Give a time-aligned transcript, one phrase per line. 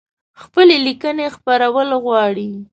[0.41, 2.51] خپلي لیکنۍ خپرول غواړی؟